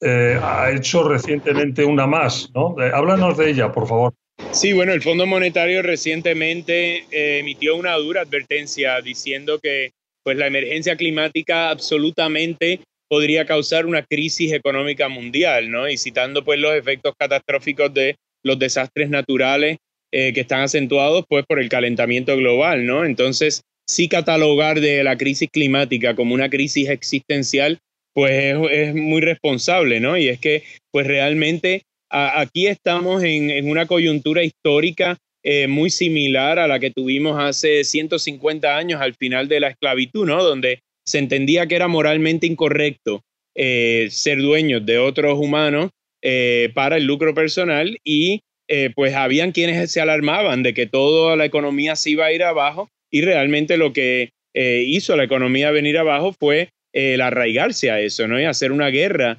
eh, 0.00 0.38
ha 0.42 0.70
hecho 0.70 1.06
recientemente 1.06 1.84
una 1.84 2.06
más. 2.06 2.50
¿no? 2.54 2.76
háblanos 2.94 3.36
de 3.36 3.50
ella, 3.50 3.72
por 3.72 3.86
favor. 3.86 4.14
Sí, 4.52 4.72
bueno, 4.72 4.92
el 4.92 5.02
Fondo 5.02 5.26
Monetario 5.26 5.82
recientemente 5.82 7.04
emitió 7.10 7.76
una 7.76 7.94
dura 7.96 8.22
advertencia 8.22 9.00
diciendo 9.02 9.58
que 9.58 9.90
pues 10.28 10.36
la 10.36 10.48
emergencia 10.48 10.94
climática 10.94 11.70
absolutamente 11.70 12.80
podría 13.08 13.46
causar 13.46 13.86
una 13.86 14.02
crisis 14.02 14.52
económica 14.52 15.08
mundial, 15.08 15.70
¿no? 15.70 15.88
Y 15.88 15.96
citando 15.96 16.44
pues 16.44 16.60
los 16.60 16.74
efectos 16.74 17.14
catastróficos 17.18 17.94
de 17.94 18.16
los 18.44 18.58
desastres 18.58 19.08
naturales 19.08 19.78
eh, 20.12 20.34
que 20.34 20.42
están 20.42 20.60
acentuados 20.60 21.24
pues 21.26 21.46
por 21.46 21.58
el 21.58 21.70
calentamiento 21.70 22.36
global, 22.36 22.84
¿no? 22.84 23.06
Entonces, 23.06 23.62
sí 23.88 24.06
catalogar 24.06 24.82
de 24.82 25.02
la 25.02 25.16
crisis 25.16 25.48
climática 25.50 26.14
como 26.14 26.34
una 26.34 26.50
crisis 26.50 26.90
existencial, 26.90 27.78
pues 28.12 28.54
es, 28.70 28.94
muy 28.94 29.22
responsable, 29.22 29.98
¿no? 29.98 30.18
Y 30.18 30.28
es 30.28 30.38
que 30.38 30.64
pues 30.92 31.06
realmente 31.06 31.84
aquí 32.10 32.66
estamos 32.66 33.22
en, 33.22 33.48
en 33.48 33.70
una 33.70 33.86
coyuntura 33.86 34.42
histórica 34.42 35.16
eh, 35.44 35.68
muy 35.68 35.90
similar 35.90 36.58
a 36.58 36.66
la 36.66 36.80
que 36.80 36.90
tuvimos 36.90 37.38
hace 37.40 37.84
150 37.84 38.76
años 38.76 39.00
al 39.00 39.14
final 39.14 39.46
de 39.48 39.60
la 39.60 39.68
esclavitud, 39.68 40.26
¿no? 40.26 40.42
Donde 40.42 40.80
se 41.06 41.18
entendía 41.18 41.66
que 41.66 41.76
era 41.76 41.86
moralmente 41.86 42.46
incorrecto 42.46 43.22
eh, 43.54 44.08
ser 44.10 44.42
dueños 44.42 44.84
de 44.84 44.98
otros 44.98 45.38
humanos 45.38 45.90
eh, 46.22 46.70
para 46.74 46.96
el 46.96 47.04
lucro 47.04 47.34
personal 47.34 47.98
y 48.04 48.40
pues 48.94 49.14
habían 49.14 49.52
quienes 49.52 49.90
se 49.90 49.98
alarmaban 49.98 50.62
de 50.62 50.74
que 50.74 50.84
toda 50.84 51.36
la 51.36 51.46
economía 51.46 51.96
se 51.96 52.10
iba 52.10 52.26
a 52.26 52.32
ir 52.34 52.42
abajo 52.42 52.90
y 53.10 53.22
realmente 53.22 53.78
lo 53.78 53.94
que 53.94 54.28
hizo 54.54 55.16
la 55.16 55.24
economía 55.24 55.70
venir 55.70 55.96
abajo 55.96 56.34
fue 56.38 56.68
el 56.92 57.22
arraigarse 57.22 57.90
a 57.90 57.98
eso, 57.98 58.28
¿no? 58.28 58.38
Y 58.38 58.44
hacer 58.44 58.70
una 58.70 58.88
guerra 58.88 59.38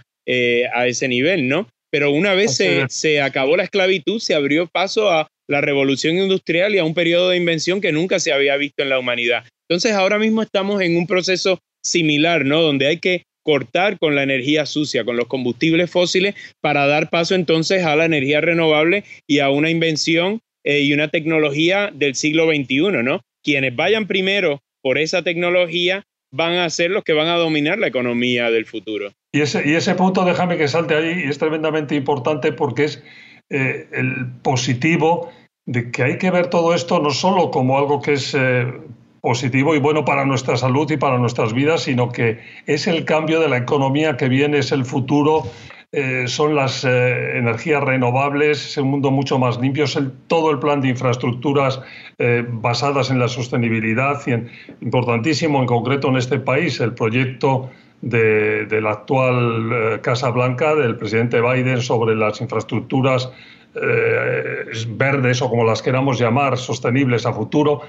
a 0.73 0.87
ese 0.87 1.07
nivel, 1.07 1.47
¿no? 1.47 1.67
Pero 1.91 2.09
una 2.09 2.33
vez 2.33 2.59
se, 2.89 3.21
acabó 3.21 3.55
la 3.55 3.65
esclavitud, 3.65 4.19
se 4.19 4.33
abrió 4.33 4.65
paso 4.65 5.11
a 5.11 5.27
la 5.49 5.61
revolución 5.61 6.17
industrial 6.17 6.75
y 6.75 6.77
a 6.77 6.85
un 6.85 6.93
periodo 6.93 7.29
de 7.29 7.37
invención 7.37 7.81
que 7.81 7.91
nunca 7.91 8.19
se 8.19 8.31
había 8.31 8.55
visto 8.55 8.83
en 8.83 8.89
la 8.89 8.99
humanidad. 8.99 9.43
Entonces 9.67 9.93
ahora 9.93 10.19
mismo 10.19 10.41
estamos 10.41 10.81
en 10.81 10.95
un 10.95 11.07
proceso 11.07 11.59
similar, 11.83 12.45
¿no? 12.45 12.61
Donde 12.61 12.87
hay 12.87 12.97
que 12.97 13.23
cortar 13.43 13.97
con 13.97 14.15
la 14.15 14.23
energía 14.23 14.65
sucia, 14.65 15.03
con 15.03 15.17
los 15.17 15.27
combustibles 15.27 15.89
fósiles, 15.89 16.35
para 16.61 16.85
dar 16.85 17.09
paso 17.09 17.33
entonces 17.33 17.83
a 17.83 17.95
la 17.95 18.05
energía 18.05 18.41
renovable 18.41 19.03
y 19.27 19.39
a 19.39 19.49
una 19.49 19.71
invención 19.71 20.39
eh, 20.63 20.81
y 20.81 20.93
una 20.93 21.07
tecnología 21.07 21.91
del 21.93 22.15
siglo 22.15 22.47
XXI, 22.47 23.03
¿no? 23.03 23.21
Quienes 23.43 23.75
vayan 23.75 24.07
primero 24.07 24.61
por 24.83 24.99
esa 24.99 25.23
tecnología 25.23 26.03
van 26.31 26.57
a 26.57 26.69
ser 26.69 26.91
los 26.91 27.03
que 27.03 27.13
van 27.13 27.27
a 27.27 27.37
dominar 27.37 27.79
la 27.79 27.87
economía 27.87 28.51
del 28.51 28.67
futuro. 28.67 29.11
Y 29.33 29.41
ese, 29.41 29.67
y 29.67 29.73
ese 29.73 29.95
punto, 29.95 30.25
déjame 30.25 30.57
que 30.57 30.67
salte 30.67 30.93
ahí, 30.93 31.23
es 31.25 31.39
tremendamente 31.39 31.95
importante 31.95 32.51
porque 32.51 32.83
es 32.83 33.03
eh, 33.49 33.87
el 33.91 34.27
positivo 34.43 35.31
de 35.69 35.91
que 35.91 36.01
hay 36.01 36.17
que 36.17 36.31
ver 36.31 36.47
todo 36.47 36.73
esto 36.73 36.99
no 36.99 37.11
solo 37.11 37.51
como 37.51 37.77
algo 37.77 38.01
que 38.01 38.13
es 38.13 38.33
eh, 38.33 38.65
positivo 39.21 39.75
y 39.75 39.79
bueno 39.79 40.03
para 40.03 40.25
nuestra 40.25 40.57
salud 40.57 40.89
y 40.89 40.97
para 40.97 41.19
nuestras 41.19 41.53
vidas, 41.53 41.83
sino 41.83 42.11
que 42.11 42.39
es 42.65 42.87
el 42.87 43.05
cambio 43.05 43.39
de 43.39 43.49
la 43.49 43.57
economía 43.57 44.17
que 44.17 44.29
viene, 44.29 44.57
es 44.57 44.71
el 44.71 44.83
futuro, 44.83 45.43
eh, 45.91 46.23
son 46.25 46.55
las 46.55 46.83
eh, 46.85 47.37
energías 47.37 47.83
renovables, 47.83 48.65
es 48.65 48.77
un 48.77 48.89
mundo 48.89 49.11
mucho 49.11 49.37
más 49.37 49.59
limpio, 49.59 49.83
es 49.83 49.95
el, 49.95 50.11
todo 50.25 50.49
el 50.49 50.57
plan 50.57 50.81
de 50.81 50.89
infraestructuras 50.89 51.79
basadas 52.51 53.11
en 53.11 53.19
la 53.19 53.29
sostenibilidad 53.29 54.19
y 54.25 54.31
en, 54.31 54.49
importantísimo 54.81 55.59
en 55.59 55.67
concreto 55.67 56.09
en 56.09 56.17
este 56.17 56.39
país 56.39 56.79
el 56.81 56.93
proyecto 56.93 57.69
de, 58.01 58.79
la 58.81 58.91
actual 58.91 59.99
Casa 60.01 60.29
Blanca 60.29 60.75
del 60.75 60.95
presidente 60.95 61.41
Biden 61.41 61.81
sobre 61.81 62.15
las 62.15 62.41
infraestructuras 62.41 63.29
verdes 64.87 65.41
o 65.41 65.49
como 65.49 65.63
las 65.63 65.81
queramos 65.81 66.19
llamar, 66.19 66.57
sostenibles 66.57 67.25
a 67.25 67.33
futuro 67.33 67.81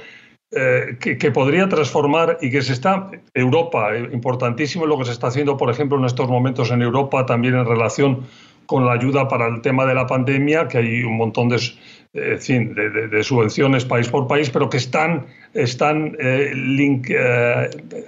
eh, 0.53 0.97
que, 0.99 1.31
podría 1.31 1.69
transformar 1.69 2.39
y 2.41 2.51
que 2.51 2.61
se 2.61 2.73
está, 2.73 3.09
Europa, 3.35 3.95
eh, 3.95 4.09
importantísimo 4.13 4.85
lo 4.85 4.99
que 4.99 5.05
se 5.05 5.13
está 5.13 5.29
haciendo, 5.29 5.57
por 5.57 5.71
ejemplo, 5.71 5.97
en 5.97 6.05
estos 6.05 6.29
momentos 6.29 6.73
en 6.73 6.83
Europa, 6.83 7.25
también 7.25 7.55
en 7.55 7.65
relación 7.65 8.27
con 8.71 8.87
la 8.87 8.93
ayuda 8.93 9.27
para 9.27 9.49
el 9.49 9.61
tema 9.63 9.85
de 9.85 9.95
la 9.95 10.07
pandemia, 10.07 10.69
que 10.69 10.79
hay 10.79 11.03
un 11.03 11.17
montón 11.17 11.49
de, 11.49 11.59
eh, 12.15 13.23
subvenciones 13.25 13.85
país 13.85 14.09
por 14.09 14.29
país, 14.29 14.49
pero 14.49 14.71
que 14.71 14.77
están, 14.77 15.27
están 15.55 16.17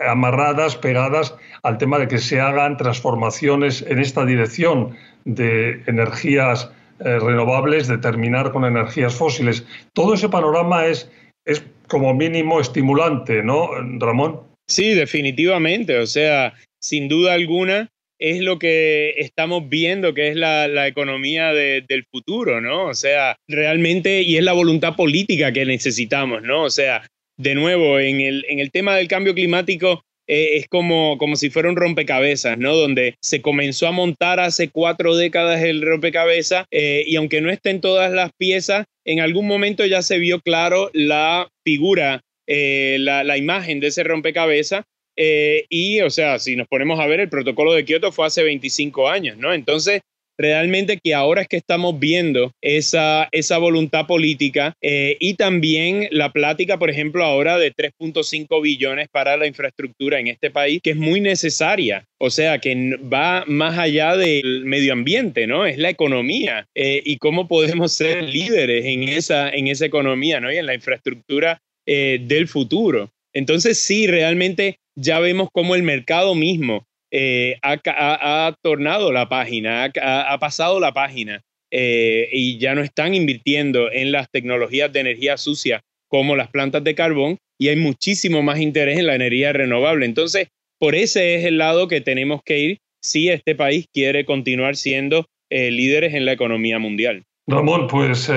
amarradas, 0.07 0.77
pegadas 0.77 1.35
al 1.65 1.79
tema 1.79 1.99
de 1.99 2.07
que 2.07 2.19
se 2.19 2.41
hagan 2.41 2.77
transformaciones 2.77 3.83
en 3.89 3.99
esta 3.99 4.25
dirección 4.25 4.97
de 5.25 5.83
energías 5.89 6.71
renovables, 7.01 7.89
de 7.89 7.99
terminar 7.99 8.53
con 8.53 8.65
energías 8.65 9.17
fósiles. 9.17 9.67
Todo 9.93 10.15
ese 10.15 10.29
panorama 10.29 10.87
es 10.87 11.11
es 11.45 11.65
como 11.89 12.15
mínimo 12.15 12.61
estimulante, 12.61 13.43
¿no, 13.43 13.69
Ramón? 13.99 14.41
Sí, 14.69 14.95
definitivamente. 14.95 15.99
O 15.99 16.07
sea, 16.07 16.55
sin 16.81 17.09
duda 17.09 17.35
alguna 17.35 17.92
es 18.23 18.41
lo 18.41 18.57
que 18.57 19.15
estamos 19.19 19.69
viendo 19.69 20.15
que 20.15 20.29
es 20.29 20.37
la, 20.37 20.87
economía 20.87 21.53
del 21.53 22.05
futuro, 22.09 22.61
¿no? 22.61 22.87
O 22.87 22.95
sea, 22.95 23.37
realmente, 23.49 24.23
y 24.23 24.37
es 24.37 24.45
la 24.45 24.53
voluntad 24.53 24.95
política 24.95 25.53
que 25.53 25.65
necesitamos, 25.65 26.43
¿no? 26.43 26.63
O 26.63 26.71
sea, 26.71 27.05
de 27.37 27.57
nuevo, 27.57 27.99
en 27.99 28.21
el, 28.21 28.45
en 28.49 28.61
el 28.61 28.71
tema 28.71 28.95
del 28.97 29.09
cambio 29.09 29.35
climático, 29.35 30.05
eh, 30.29 30.57
es 30.57 30.69
como, 30.69 31.19
como 31.19 31.35
si 31.35 31.51
fuera 31.51 31.69
un 31.69 31.75
rompecabezas, 31.75 32.59
¿no? 32.59 32.77
Donde 32.77 33.17
se 33.21 33.43
comenzó 33.43 33.89
a 33.89 33.93
montar 33.93 34.39
hace 34.39 34.69
cuatro 34.69 35.17
décadas 35.17 35.61
el 35.63 35.83
rompecabezas 35.83 36.67
eh, 36.71 37.03
y 37.05 37.17
aunque 37.17 37.41
no 37.41 37.51
estén 37.51 37.81
todas 37.81 38.13
las 38.13 38.31
piezas, 38.39 38.85
en 39.05 39.19
algún 39.19 39.49
momento 39.49 39.85
ya 39.85 40.01
se 40.01 40.19
vio 40.19 40.41
claro 40.41 40.91
la 40.93 41.49
figura, 41.67 42.21
eh, 42.47 42.99
la, 43.01 43.25
la, 43.25 43.37
imagen 43.37 43.81
de 43.81 43.89
ese 43.89 44.05
rompecabezas. 44.05 44.85
Y, 45.17 46.01
o 46.01 46.11
sea, 46.11 46.39
si 46.39 46.57
nos 46.57 46.69
ponemos 46.69 46.99
a 47.01 47.07
ver, 47.07 47.21
el 47.21 47.29
protocolo 47.29 47.73
de 47.73 47.85
Kioto 47.85 48.13
fue 48.13 48.27
hace 48.27 48.43
25 48.43 49.09
años, 49.09 49.37
¿no? 49.37 49.53
Entonces, 49.53 50.03
realmente 50.39 50.99
que 51.03 51.15
ahora 51.15 51.43
es 51.43 51.49
que 51.49 51.57
estamos 51.57 51.99
viendo 51.99 52.53
esa, 52.61 53.29
esa 53.33 53.59
voluntad 53.59 54.07
política 54.07 54.75
eh, 54.81 55.17
y 55.21 55.35
también 55.35 56.09
la 56.11 56.33
plática, 56.33 56.79
por 56.79 56.91
ejemplo, 56.91 57.25
ahora 57.25 57.59
de 57.59 57.73
3.5 57.73 58.61
billones 58.63 59.09
para 59.11 59.37
la 59.37 59.47
infraestructura 59.47 60.19
en 60.19 60.29
este 60.29 60.51
país, 60.51 60.81
que 60.83 60.91
es 60.91 60.97
muy 60.97 61.21
necesaria. 61.21 62.05
O 62.19 62.31
sea, 62.31 62.59
que 62.59 62.97
va 63.13 63.45
más 63.47 63.79
allá 63.79 64.17
del 64.17 64.65
medio 64.65 64.93
ambiente, 64.93 65.47
¿no? 65.47 65.67
Es 65.67 65.79
la 65.79 65.91
economía 65.91 66.67
eh, 66.75 67.03
y 67.05 67.19
cómo 67.19 67.49
podemos 67.49 67.93
ser 67.93 68.25
líderes 68.25 68.85
en 68.85 69.05
esa, 69.05 69.49
en 69.51 69.69
esa 69.69 69.87
economía, 69.87 70.41
¿no? 70.41 70.53
Y 70.53 70.57
en 70.57 70.67
la 70.67 70.75
infraestructura 70.75 71.61
eh, 71.87 72.21
del 72.23 72.49
futuro. 72.49 73.11
Entonces, 73.33 73.79
sí, 73.79 74.07
realmente 74.07 74.77
ya 74.97 75.19
vemos 75.21 75.49
cómo 75.53 75.75
el 75.75 75.83
mercado 75.83 76.35
mismo 76.35 76.87
eh, 77.15 77.59
ha, 77.63 78.57
tornado 78.63 79.13
la 79.13 79.29
página, 79.29 79.85
ha, 79.85 80.39
pasado 80.39 80.81
la 80.81 80.93
página 80.93 81.43
eh, 81.71 82.29
y 82.33 82.59
ya 82.59 82.75
no 82.75 82.81
están 82.81 83.13
invirtiendo 83.13 83.93
en 83.93 84.13
las 84.13 84.31
tecnologías 84.31 84.91
de 84.93 85.01
energía 85.01 85.37
sucia 85.37 85.83
como 86.09 86.37
las 86.37 86.49
plantas 86.49 86.83
de 86.85 86.95
carbón 86.95 87.39
y 87.59 87.69
hay 87.69 87.77
muchísimo 87.77 88.43
más 88.43 88.61
interés 88.61 88.99
en 88.99 89.07
la 89.07 89.15
energía 89.15 89.53
renovable. 89.53 90.07
Entonces, 90.07 90.49
por 90.79 90.95
ese 90.95 91.35
es 91.35 91.45
el 91.45 91.59
lado 91.59 91.87
que 91.87 92.01
tenemos 92.01 92.41
que 92.45 92.59
ir 92.59 92.79
si 93.03 93.29
este 93.29 93.55
país 93.55 93.87
quiere 93.93 94.25
continuar 94.25 94.77
siendo 94.77 95.27
eh, 95.51 95.71
líderes 95.71 96.15
en 96.15 96.25
la 96.25 96.33
economía 96.33 96.79
mundial. 96.79 97.25
Ramón, 97.47 97.89
pues 97.89 98.31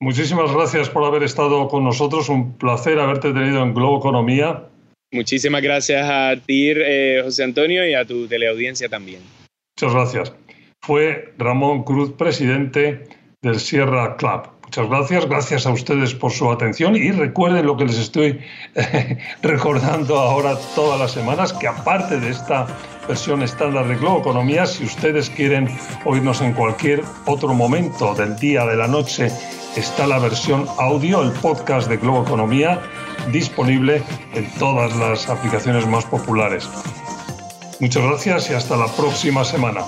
muchísimas 0.00 0.54
gracias 0.54 0.88
por 0.88 1.04
haber 1.04 1.22
estado 1.22 1.68
con 1.68 1.84
nosotros. 1.84 2.28
Un 2.30 2.56
placer 2.56 2.98
haberte 2.98 3.32
tenido 3.32 3.62
en 3.62 3.74
Globo 3.74 3.98
Economía. 3.98 4.68
Muchísimas 5.12 5.62
gracias 5.62 6.06
a 6.08 6.34
ti, 6.36 6.72
eh, 6.74 7.20
José 7.22 7.44
Antonio, 7.44 7.86
y 7.86 7.94
a 7.94 8.04
tu 8.04 8.26
teleaudiencia 8.26 8.88
también. 8.88 9.22
Muchas 9.76 9.94
gracias. 9.94 10.32
Fue 10.82 11.32
Ramón 11.38 11.84
Cruz, 11.84 12.12
presidente 12.12 13.04
del 13.42 13.60
Sierra 13.60 14.16
Club. 14.16 14.48
Muchas 14.66 14.88
gracias, 14.88 15.26
gracias 15.28 15.66
a 15.66 15.70
ustedes 15.70 16.12
por 16.12 16.32
su 16.32 16.50
atención 16.50 16.96
y 16.96 17.12
recuerden 17.12 17.66
lo 17.66 17.76
que 17.76 17.84
les 17.84 17.98
estoy 17.98 18.40
recordando 19.42 20.18
ahora 20.18 20.56
todas 20.74 20.98
las 20.98 21.12
semanas, 21.12 21.52
que 21.52 21.68
aparte 21.68 22.18
de 22.18 22.30
esta 22.30 22.66
versión 23.06 23.42
estándar 23.42 23.86
de 23.86 23.94
Globo 23.94 24.18
Economía, 24.20 24.66
si 24.66 24.84
ustedes 24.84 25.30
quieren 25.30 25.68
oírnos 26.04 26.40
en 26.40 26.52
cualquier 26.52 27.02
otro 27.26 27.54
momento 27.54 28.12
del 28.14 28.34
día, 28.36 28.66
de 28.66 28.76
la 28.76 28.88
noche, 28.88 29.30
está 29.76 30.06
la 30.06 30.18
versión 30.18 30.66
audio, 30.78 31.22
el 31.22 31.32
podcast 31.32 31.88
de 31.88 31.98
Globo 31.98 32.22
Economía 32.22 32.80
disponible 33.30 34.02
en 34.34 34.50
todas 34.58 34.96
las 34.96 35.28
aplicaciones 35.28 35.86
más 35.86 36.04
populares. 36.06 36.68
Muchas 37.80 38.02
gracias 38.02 38.50
y 38.50 38.54
hasta 38.54 38.76
la 38.76 38.86
próxima 38.86 39.44
semana. 39.44 39.82